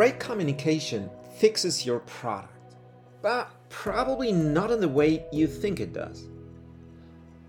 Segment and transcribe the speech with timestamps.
[0.00, 2.74] Great communication fixes your product,
[3.20, 6.26] but probably not in the way you think it does.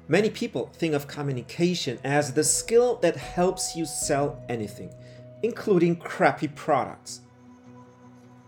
[0.09, 4.93] Many people think of communication as the skill that helps you sell anything,
[5.43, 7.21] including crappy products.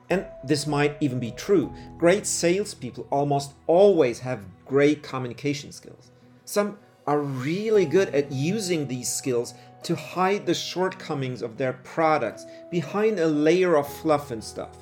[0.10, 1.74] And this might even be true.
[1.98, 6.12] Great salespeople almost always have great communication skills.
[6.44, 6.78] Some
[7.08, 9.54] are really good at using these skills
[9.84, 14.78] to hide the shortcomings of their products behind a layer of fluff and stuff.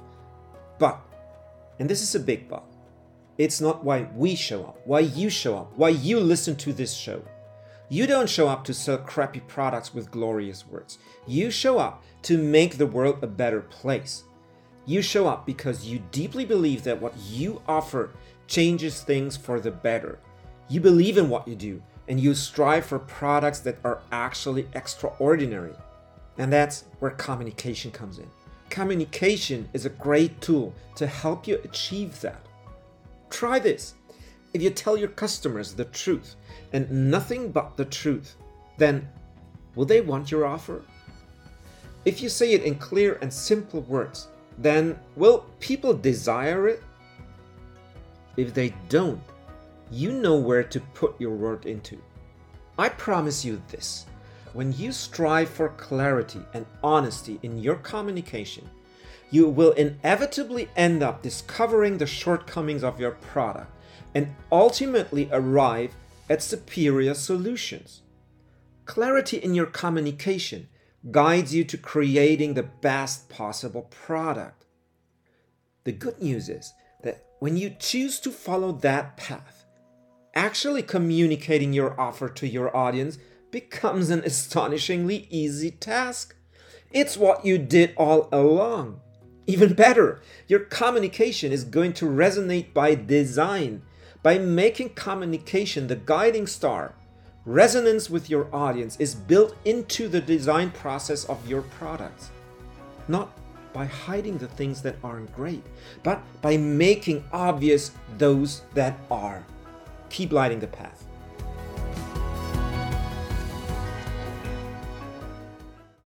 [0.79, 0.99] But,
[1.79, 2.63] and this is a big but,
[3.37, 6.93] it's not why we show up, why you show up, why you listen to this
[6.93, 7.23] show.
[7.89, 10.97] You don't show up to sell crappy products with glorious words.
[11.27, 14.23] You show up to make the world a better place.
[14.85, 18.11] You show up because you deeply believe that what you offer
[18.47, 20.19] changes things for the better.
[20.69, 25.73] You believe in what you do and you strive for products that are actually extraordinary.
[26.37, 28.27] And that's where communication comes in.
[28.69, 32.45] Communication is a great tool to help you achieve that.
[33.29, 33.93] Try this.
[34.53, 36.35] If you tell your customers the truth
[36.73, 38.35] and nothing but the truth,
[38.77, 39.07] then
[39.75, 40.83] will they want your offer?
[42.03, 46.83] If you say it in clear and simple words, then will people desire it?
[48.35, 49.21] If they don't,
[49.91, 52.01] you know where to put your work into.
[52.77, 54.05] I promise you this
[54.53, 58.69] when you strive for clarity and honesty in your communication,
[59.29, 63.71] you will inevitably end up discovering the shortcomings of your product
[64.13, 65.93] and ultimately arrive
[66.29, 68.01] at superior solutions.
[68.85, 70.67] Clarity in your communication
[71.11, 74.65] guides you to creating the best possible product.
[75.85, 79.65] The good news is that when you choose to follow that path,
[80.33, 83.17] actually communicating your offer to your audience
[83.51, 86.35] becomes an astonishingly easy task.
[86.91, 89.01] It's what you did all along.
[89.47, 93.81] Even better, your communication is going to resonate by design,
[94.23, 96.95] by making communication the guiding star.
[97.45, 102.29] Resonance with your audience is built into the design process of your products.
[103.07, 103.35] Not
[103.73, 105.63] by hiding the things that aren't great,
[106.03, 109.43] but by making obvious those that are.
[110.11, 111.10] Keep lighting the path.